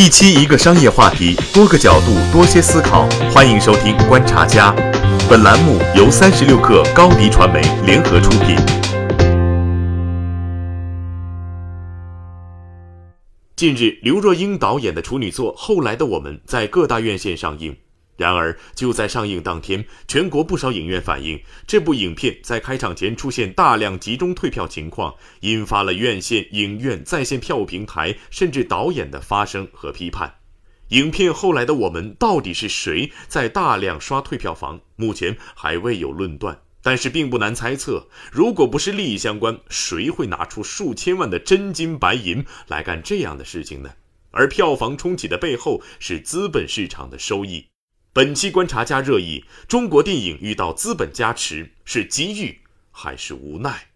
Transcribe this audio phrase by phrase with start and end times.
[0.00, 3.06] 一期一个商业话题，多个角度，多些思考。
[3.30, 4.72] 欢迎收听《观察家》，
[5.28, 8.56] 本栏目由三十六克高低传媒联合出品。
[13.54, 17.76] 近日，刘若英导演的处女作《后来的我们》在各大院线上映。
[18.20, 30.34] 然而，就在上映当天，全国不少影院反映，这部影片在开场前出现大量集中退票情况，引发了院线、影院、在线票务平台甚至导演的发声和批判。
[30.88, 34.78] 影片后来的我们到底是谁在大量刷退票房？
[34.96, 43.92] 目前还未有论断，但是并不难猜测，如果不是利益相关，谁会拿出数千万的真金白银来干这样的事情呢？
[44.30, 47.64] 而票房冲起的背后是资本市场的收益。
[48.12, 52.58] 本期观察家热议：中国电影遇到资本加持是机遇
[52.90, 53.86] 还是无奈？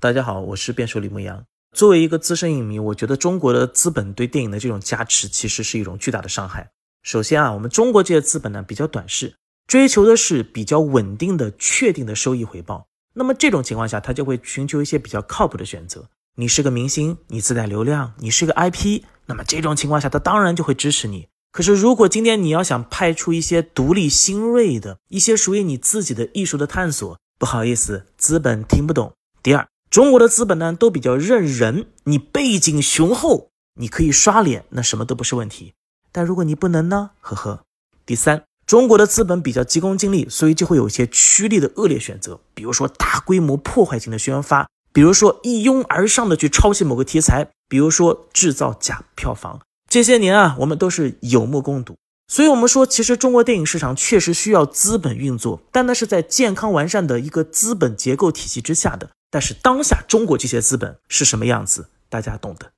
[0.00, 1.44] 大家好，我是辩手李牧阳。
[1.70, 6.72] 作为一个资深影迷，我觉得中国的资本对电影的这种加持其实是一种巨大的伤害。
[7.04, 9.32] 首先啊，我们中国这些资本呢比较短视，
[9.68, 12.88] 追求的是比较稳定的、确定的收益回报。
[13.14, 16.08] 那么这种情况下，他就会寻求一些比较靠谱的选择。
[16.34, 21.28] 你是个明星，你自带流量，你是个 IP，那么这种情况下，他当然就会支持你。
[21.52, 29.12] 可是，如果今天你要想派出一些独立、新锐的一些属于你自己的艺术的探索，不好意思，资本听不懂。
[29.42, 35.74] 第二，中国的资本呢都比较认人，你背景雄厚，你可以刷脸，那什么都不是问题。
[36.10, 37.10] 但如果你不能呢？
[37.20, 37.64] 呵呵。
[38.06, 49.60] 第三，中国的资本比较急功近利，所以就会有一些趋利的恶劣选择，比如说大规模破坏性的宣发，比如说一拥而上的去抄袭某个题材，比如说制造假票房。
[49.92, 59.10] 这些年啊，我们都是有目共睹，所以，我们说，其实中国电影市场确实需要资本运作，但那是在健康完善的一个资本结构体系之下的。
[59.30, 62.72] 但是，当下中国这些资本是什么样子，大家懂的。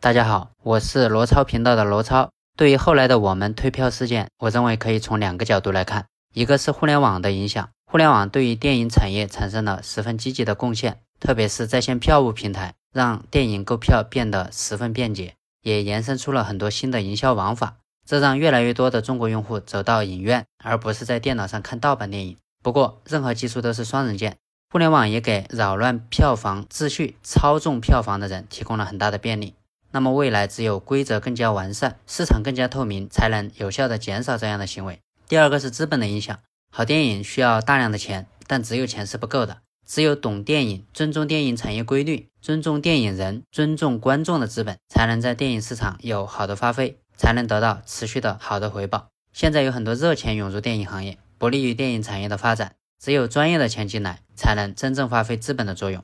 [0.00, 2.30] 大家好，我是罗超频道的罗超。
[2.56, 12.72] 对于后来的我们退票事件，我认为可以从两个角度来看，一个是互联网的影响，互联网对于电影产业产生了十分积极的贡献，特别是在线票务平台。
[12.92, 17.76] 让电影购票变得十分便捷，也延伸出了很多新的营销玩法，
[18.06, 22.36] 这让越来越多的中国用户走到影院，而不是在电脑上看盗版电影。
[22.62, 24.36] 不过，任何技术都是双刃剑，
[24.70, 29.54] 互联网也给扰乱票房秩序、操纵票房的人提供了很大的便利。
[29.90, 35.00] 那么，未来只有规则更加完善，市场更加透明，才能有效的减少这样的行为。
[35.28, 36.38] 第二个是资本的影响，
[36.70, 39.58] 好电影需要大量的钱，但只有钱是不够的。
[39.86, 49.08] 只有懂电影、尊重电影产业规律、尊重电影人、尊重观众的资本，才能在电影市场有好的发挥，才能得到持续的好的回报。
[49.34, 52.72] 现在有很多热钱涌入电影行业，不利于电影产业的发展。
[52.98, 56.02] 只有专业的钱进来，才能真正发挥资本的作用。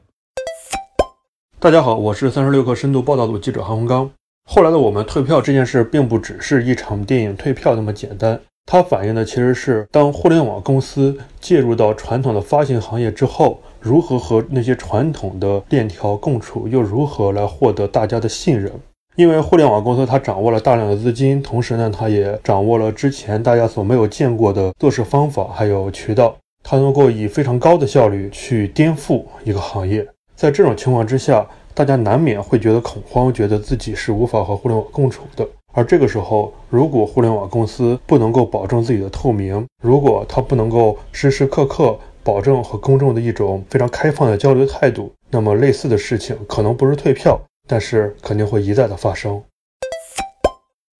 [1.58, 4.10] 大家好，我是三十六氪深度报道组记者韩洪刚。
[4.46, 13.62] 后来的我们退票这件事，并不只是一场电影退票那么简单，它反映的其实是当互联网公司介入到传统的发行行业之后。
[13.84, 18.72] 如何和那些传统的链条共处，又如何来获得大家的信任？
[19.14, 30.06] 因为互联网公司它掌握了大量的资金，同时呢，它也掌握了之前大家所没有见过的做事方法，还有渠道，它能够以非常高的效率去颠覆一个行业。
[30.34, 35.46] 在这种情况之下，大家难免会觉得恐慌，觉得自己是无法和互联网共处的。
[35.74, 49.44] 而这个时候，如果互联网公司不能够保证自己的透明，如果它不能够时时刻刻，保证和公众的一种非常开放的交流态度，那么类似的事情可能不是退票，但是肯定会一再的发生。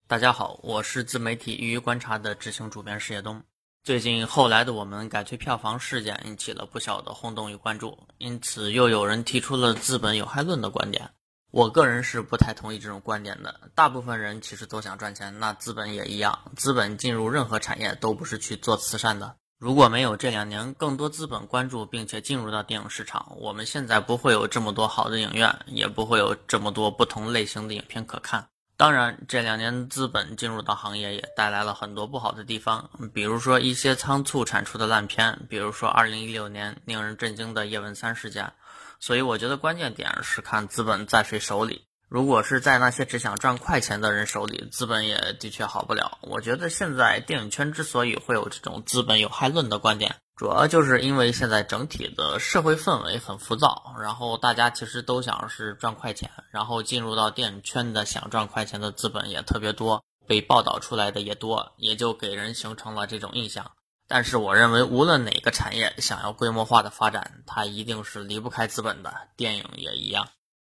[0.07, 3.41] 大家好，我是自媒体鱼鱼观察的执行主编石野东。
[3.83, 11.09] 最近后来的我们改退票房事件引起了不小的轰动与关注，因此又有人提出了资本有害论的观点。
[11.51, 13.61] 我个人是不太同意这种观点的。
[13.73, 19.37] 大部分人其实都想赚钱，那资本也一样，资本进入任何产业都不是去做慈善的。
[19.57, 28.47] 如果没有这两年更多资本关注并且进入到电影市场，我们现在不会有这么多好的影院，也不会有这么多不同类型的影片可看。
[28.75, 38.51] 当然，这两年资本进入到行业也带来了很多不好的地方，比如说一些仓促产出的烂片，比如说2016年令人震惊的叶问三事件。
[38.99, 41.85] 所以，我觉得关键点是看资本在谁手里。
[42.07, 46.19] 如果是在那些只想赚快钱的人手里，资本也的确好不了。
[46.21, 63.71] 我觉得现在电影圈之所以会有这种资本有害论的观点，主要就是因为现在整体的社会氛围很浮躁，然后大家其实都想是赚快钱，然后进入到电影圈的想赚快钱的资本也特别多，被报道出来的也多，也就给人形成了这种印象。
[64.07, 70.27] 但是我认为，无论哪个产业想要规模化的发展，它一定是离不开资本的，电影也一样。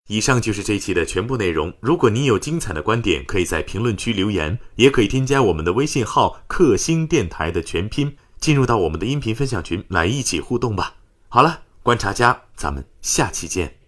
[0.08, 1.72] 以上就是这期的全部内容。
[1.81, 10.96] 如果您有精彩的观点，可以在评论区留言，也可以添加我们的微信号“克星电台”的全拼，进入到我们的音频分享群来一起互动吧。
[11.28, 13.81] 好了，观察家，咱们下期见。